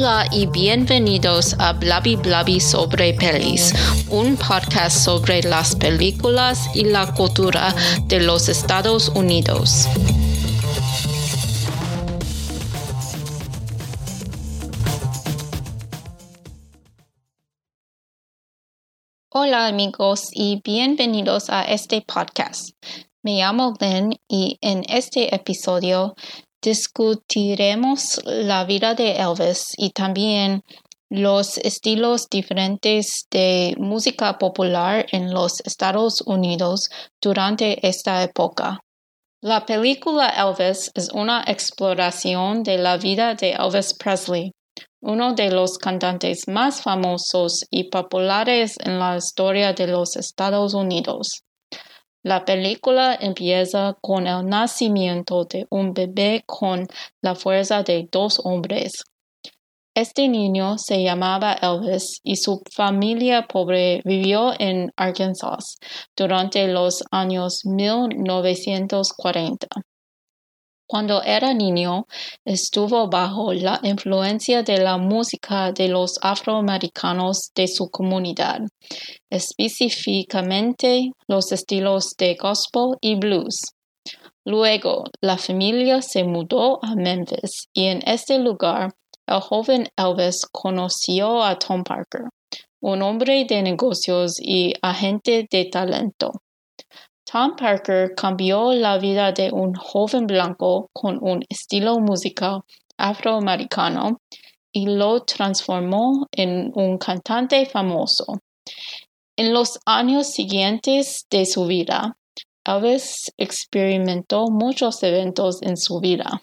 Hola 0.00 0.28
y 0.30 0.46
bienvenidos 0.46 1.56
a 1.58 1.72
Blabby 1.72 2.14
Blabby 2.14 2.60
sobre 2.60 3.14
pelis, 3.14 3.74
un 4.08 4.36
podcast 4.36 4.96
sobre 4.96 5.42
las 5.42 5.74
películas 5.74 6.70
y 6.72 6.84
la 6.84 7.12
cultura 7.14 7.74
de 8.04 8.20
los 8.20 8.48
Estados 8.48 9.08
Unidos. 9.08 9.88
Hola 19.30 19.66
amigos 19.66 20.30
y 20.32 20.62
bienvenidos 20.62 21.50
a 21.50 21.64
este 21.64 22.02
podcast. 22.02 22.70
Me 23.24 23.38
llamo 23.38 23.74
Lynn 23.80 24.14
y 24.28 24.58
en 24.60 24.84
este 24.88 25.34
episodio 25.34 26.14
discutiremos 26.62 28.20
la 28.24 28.64
vida 28.64 28.94
de 28.94 29.16
Elvis 29.16 29.72
y 29.76 29.90
también 29.90 30.62
los 31.10 31.56
estilos 31.58 32.28
diferentes 32.28 33.26
de 33.30 33.74
música 33.78 34.38
popular 34.38 35.06
en 35.12 35.32
los 35.32 35.60
Estados 35.60 36.22
Unidos 36.26 36.90
durante 37.20 37.86
esta 37.86 38.22
época. 38.22 38.80
La 39.40 39.64
película 39.64 40.28
Elvis 40.30 40.90
es 40.94 41.10
una 41.10 41.44
exploración 41.46 42.62
de 42.62 42.76
la 42.76 42.96
vida 42.96 43.34
de 43.34 43.52
Elvis 43.52 43.94
Presley, 43.94 44.52
uno 45.00 45.32
de 45.32 45.50
los 45.50 45.78
cantantes 45.78 46.48
más 46.48 46.82
famosos 46.82 47.64
y 47.70 47.84
populares 47.84 48.76
en 48.80 48.98
la 48.98 49.16
historia 49.16 49.72
de 49.72 49.86
los 49.86 50.16
Estados 50.16 50.74
Unidos. 50.74 51.42
La 52.28 52.44
película 52.44 53.16
empieza 53.18 53.96
con 54.02 54.26
el 54.26 54.44
nacimiento 54.44 55.46
de 55.46 55.66
un 55.70 55.94
bebé 55.94 56.42
con 56.44 56.86
la 57.22 57.34
fuerza 57.34 57.82
de 57.82 58.06
dos 58.12 58.38
hombres. 58.44 59.02
Este 59.94 60.28
niño 60.28 60.76
se 60.76 61.02
llamaba 61.02 61.54
Elvis 61.54 62.20
y 62.22 62.36
su 62.36 62.60
familia 62.70 63.46
pobre 63.46 64.02
vivió 64.04 64.52
en 64.58 64.92
Arkansas 64.94 65.78
durante 66.14 66.68
los 66.68 67.02
años 67.10 67.62
1940. 67.64 69.66
Cuando 70.90 71.22
era 71.22 71.52
niño, 71.52 72.06
estuvo 72.46 73.10
bajo 73.10 73.52
la 73.52 73.78
influencia 73.82 74.62
de 74.62 74.78
la 74.78 74.96
música 74.96 75.70
de 75.70 75.86
los 75.88 76.18
afroamericanos 76.22 77.50
de 77.54 77.68
su 77.68 77.90
comunidad, 77.90 78.60
específicamente 79.28 81.10
los 81.26 81.52
estilos 81.52 82.14
de 82.16 82.36
gospel 82.36 82.96
y 83.02 83.16
blues. 83.16 83.56
Luego, 84.46 85.04
la 85.20 85.36
familia 85.36 86.00
se 86.00 86.24
mudó 86.24 86.82
a 86.82 86.94
Memphis 86.94 87.68
y 87.74 87.84
en 87.88 88.00
este 88.06 88.38
lugar 88.38 88.94
el 89.26 89.40
joven 89.40 89.88
Elvis 89.94 90.46
conoció 90.50 91.44
a 91.44 91.58
Tom 91.58 91.84
Parker, 91.84 92.30
un 92.80 93.02
hombre 93.02 93.44
de 93.44 93.60
negocios 93.60 94.36
y 94.40 94.72
agente 94.80 95.46
de 95.50 95.66
talento. 95.66 96.32
Tom 97.30 97.56
Parker 97.56 98.14
cambió 98.14 98.72
la 98.72 98.96
vida 98.96 99.32
de 99.32 99.50
un 99.52 99.74
joven 99.74 100.26
blanco 100.26 100.88
con 100.94 101.18
un 101.20 101.44
estilo 101.50 101.98
musical 102.00 102.62
afroamericano 102.96 104.22
y 104.72 104.86
lo 104.86 105.20
transformó 105.24 106.26
en 106.32 106.72
un 106.74 106.96
cantante 106.96 107.66
famoso. 107.66 108.24
En 109.36 109.52
los 109.52 109.78
años 109.84 110.28
siguientes 110.28 111.26
de 111.30 111.44
su 111.44 111.66
vida, 111.66 112.16
Elvis 112.64 113.30
experimentó 113.36 114.46
muchos 114.50 115.02
eventos 115.02 115.60
en 115.60 115.76
su 115.76 116.00
vida. 116.00 116.40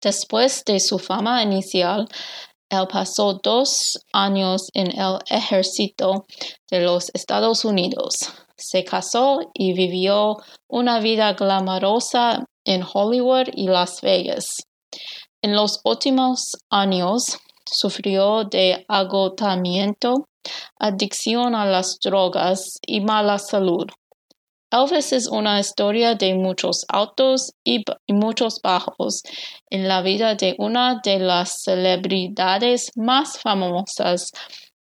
Después 0.00 0.64
de 0.64 0.78
su 0.78 1.00
fama 1.00 1.42
inicial, 1.42 2.06
él 2.72 2.86
pasó 2.90 3.40
dos 3.42 3.98
años 4.12 4.68
en 4.74 4.88
el 4.98 5.18
ejército 5.28 6.24
de 6.70 6.80
los 6.80 7.10
Estados 7.14 7.64
Unidos 7.64 8.32
se 8.62 8.84
casó 8.84 9.40
y 9.54 9.72
vivió 9.72 10.36
una 10.68 11.00
vida 11.00 11.32
glamorosa 11.32 12.44
en 12.64 12.82
Hollywood 12.82 13.48
y 13.54 13.66
Las 13.66 14.00
Vegas. 14.00 14.46
En 15.42 15.54
los 15.56 15.80
últimos 15.84 16.52
años 16.70 17.38
sufrió 17.66 18.44
de 18.44 18.84
agotamiento, 18.88 20.26
adicción 20.78 21.54
a 21.54 21.66
las 21.66 21.98
drogas 22.02 22.78
y 22.86 23.00
mala 23.00 23.38
salud. 23.38 23.86
Elvis 24.72 25.12
es 25.12 25.26
una 25.28 25.60
historia 25.60 26.14
de 26.14 26.34
muchos 26.34 26.86
altos 26.88 27.52
y, 27.62 27.84
muchos 28.08 28.58
bajos 28.62 29.22
en 29.68 29.86
la 29.86 30.00
vida 30.00 30.34
de 30.34 30.54
una 30.58 31.00
de 31.04 31.18
las 31.18 31.62
celebridades 31.62 32.90
más 32.96 33.38
famosas 33.38 34.32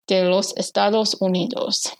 de 0.07 0.25
los 0.25 0.57
Estados 0.57 1.17
Unidos. 1.21 1.93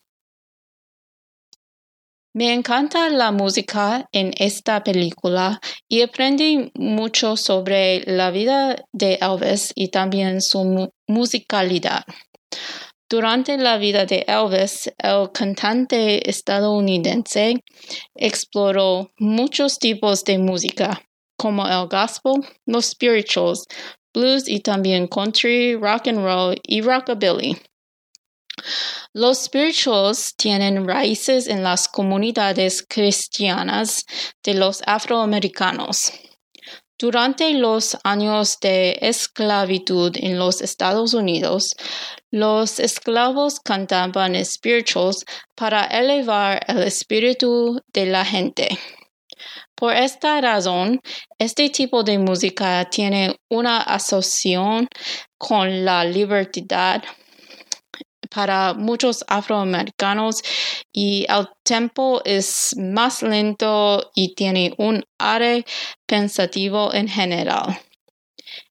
Me 2.35 2.55
encanta 2.55 3.11
la 3.11 3.33
música 3.33 4.09
en 4.13 4.33
esta 4.39 4.85
película 4.85 5.61
y 5.89 6.03
aprendí 6.03 6.71
mucho 6.77 7.37
sobre 7.37 8.05
la 8.07 8.31
vida 8.31 8.77
de 8.93 9.19
Elvis 9.21 9.73
y 9.75 9.89
también 9.89 10.41
su 10.41 10.93
musicalidad. 11.09 12.05
Durante 13.13 13.59
la 13.59 13.77
vida 13.77 14.07
de 14.07 14.25
Elvis, 14.27 14.91
el 14.97 15.31
cantante 15.33 16.27
estadounidense 16.31 17.63
exploró 18.15 19.11
muchos 19.19 19.79
tipos 19.79 20.25
de 20.25 20.39
música, 20.39 20.99
como 21.37 21.69
el 21.69 21.89
gospel, 21.89 22.41
los 22.65 22.87
spirituals, 22.87 23.67
blues 24.15 24.49
y 24.49 24.61
también 24.61 25.09
country, 25.09 25.75
rock 25.75 26.09
and 26.09 26.25
roll 26.25 26.59
y 26.63 26.81
rockabilly. 26.81 27.61
Los 29.13 29.45
spirituals 29.45 30.35
tienen 30.35 30.89
raíces 30.89 31.49
en 31.49 31.63
las 31.63 31.89
comunidades 31.89 32.83
cristianas 32.83 34.07
de 34.43 34.55
los 34.55 34.81
afroamericanos. 34.87 36.13
Durante 37.03 37.53
los 37.53 37.99
años 38.05 38.59
de 38.61 38.97
esclavitud 39.01 40.13
en 40.15 40.39
los 40.39 40.63
Estados 40.63 41.15
Unidos, 41.15 41.75
los 42.31 42.79
esclavos 42.79 43.59
cantaban 43.59 44.37
spirituals 44.45 45.25
para 45.57 45.87
elevar 45.87 46.61
el 46.69 46.85
espíritu 46.85 47.81
de 47.93 48.07
la 48.07 48.25
gente. 48.25 48.69
Por 49.75 49.95
esta 49.95 50.41
razón, 50.41 51.01
este 51.41 51.71
tipo 51.71 52.05
de 52.05 52.19
música 52.21 52.89
tiene 52.89 53.35
una 53.51 53.79
asociación 53.79 54.87
con 55.37 55.85
la 55.85 56.05
libertad, 56.05 57.03
para 58.35 58.75
muchos 58.75 59.25
afroamericanos 59.29 60.43
y 60.93 61.25
el 61.29 61.49
tempo 61.63 62.21
es 62.25 62.75
más 62.77 63.23
lento 63.23 64.11
y 64.15 64.35
tiene 64.35 64.75
un 64.79 65.05
aire 65.19 65.65
pensativo 66.07 66.93
en 66.95 67.09
general. 67.09 67.79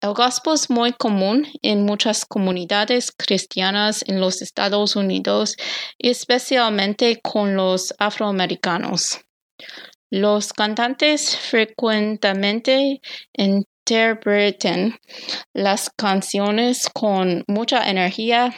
El 0.00 0.12
gospel 0.12 0.54
es 0.54 0.68
muy 0.68 0.92
común 0.92 1.46
en 1.62 1.84
muchas 1.84 2.24
comunidades 2.24 3.12
cristianas 3.12 4.04
en 4.06 4.20
los 4.20 4.42
Estados 4.42 4.96
Unidos 4.96 5.56
especialmente 5.98 7.20
con 7.22 7.54
los 7.54 7.94
afroamericanos. 7.98 9.20
Los 10.10 10.52
cantantes 10.52 11.36
frecuentemente 11.36 13.00
interpretan 13.32 14.96
las 15.52 15.90
canciones 15.90 16.88
con 16.92 17.44
mucha 17.48 17.88
energía, 17.88 18.54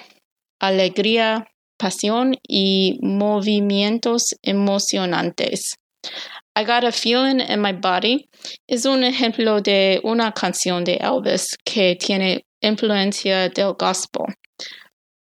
alegría, 0.60 1.48
pasión 1.78 2.36
y 2.42 2.98
movimientos 3.02 4.34
emocionantes. 4.42 5.76
I 6.58 6.64
Got 6.64 6.84
a 6.84 6.92
Feeling 6.92 7.40
in 7.40 7.60
My 7.60 7.72
Body 7.72 8.28
es 8.66 8.86
un 8.86 9.04
ejemplo 9.04 9.60
de 9.60 10.00
una 10.02 10.32
canción 10.32 10.84
de 10.84 10.94
Elvis 10.94 11.56
que 11.64 11.96
tiene 11.96 12.46
influencia 12.60 13.48
del 13.50 13.74
gospel. 13.78 14.34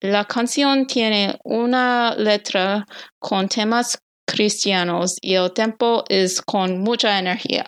La 0.01 0.25
canción 0.25 0.87
tiene 0.87 1.39
una 1.45 2.15
letra 2.17 2.85
con 3.19 3.49
temas 3.49 3.99
cristianos 4.31 5.17
y 5.21 5.35
el 5.35 5.53
tiempo 5.53 6.05
es 6.09 6.41
con 6.41 6.81
mucha 6.81 7.19
energía. 7.19 7.67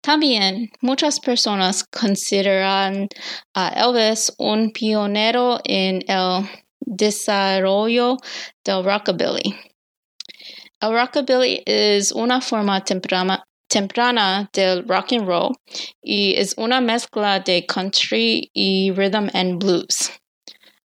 También 0.00 0.70
muchas 0.80 1.20
personas 1.20 1.84
consideran 1.84 3.08
a 3.54 3.68
Elvis 3.68 4.32
un 4.38 4.72
pionero 4.72 5.60
en 5.64 6.02
el 6.08 6.48
desarrollo 6.80 8.16
del 8.64 8.84
rockabilly. 8.84 9.54
El 10.80 10.92
rockabilly 10.92 11.62
es 11.64 12.10
una 12.10 12.40
forma 12.40 12.82
temprana, 12.82 13.44
temprana 13.68 14.50
del 14.52 14.82
rock 14.88 15.12
and 15.12 15.26
roll 15.26 15.52
y 16.02 16.34
es 16.36 16.54
una 16.56 16.80
mezcla 16.80 17.38
de 17.38 17.64
country 17.66 18.50
y 18.52 18.90
rhythm 18.90 19.30
and 19.34 19.62
blues. 19.62 20.10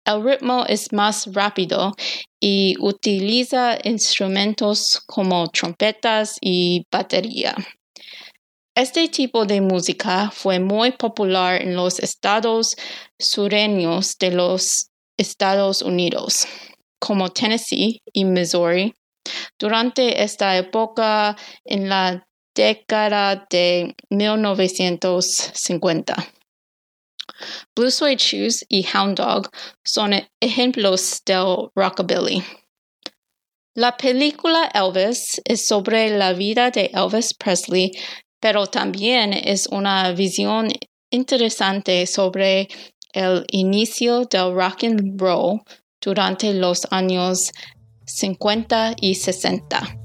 El 0.05 0.23
ritmo 0.23 0.65
es 0.69 0.93
más 0.93 1.26
rápido 1.35 1.93
y 2.41 2.75
utiliza 2.81 3.79
instrumentos 3.85 5.01
como 5.07 5.47
trompetas 5.49 6.39
y 6.41 6.87
batería. 6.91 7.55
Este 8.75 9.07
tipo 9.09 9.45
de 9.45 9.61
música 9.61 10.31
fue 10.33 10.59
muy 10.59 10.93
popular 10.93 11.61
en 11.61 11.77
los 11.77 11.99
estados 11.99 12.77
sureños 13.19 14.17
de 14.19 14.31
los 14.31 14.87
Estados 15.19 15.83
Unidos, 15.83 16.47
como 16.99 17.29
Tennessee 17.29 18.01
y 18.11 18.25
Missouri, 18.25 18.95
durante 19.59 20.23
esta 20.23 20.57
época 20.57 21.37
en 21.65 21.91
la 21.91 22.27
década 22.55 23.47
de 23.51 23.95
1950. 24.09 26.40
Blue 27.75 27.91
Suede 27.91 28.17
Shoes 28.17 28.65
y 28.69 28.87
Hound 28.95 29.19
Dog 29.19 29.51
son 29.85 30.15
ejemplos 30.41 31.23
del 31.25 31.69
rockabilly. 31.75 32.43
La 33.75 33.97
película 33.97 34.71
Elvis 34.75 35.41
es 35.45 35.67
sobre 35.67 36.11
la 36.17 36.33
vida 36.33 36.71
de 36.71 36.91
Elvis 36.93 37.35
Presley 37.35 37.93
pero 38.41 38.67
también 38.67 39.35
es 39.35 39.67
una 39.67 40.11
visión 40.13 40.69
interesante 41.11 42.07
sobre 42.07 42.69
el 43.13 43.45
inicio 43.49 44.25
del 44.25 44.55
rock 44.55 44.85
and 44.85 45.21
roll 45.21 45.61
durante 46.01 46.55
los 46.55 46.87
años 46.91 47.53
50 48.07 48.97
y 49.01 49.15
60. 49.15 50.00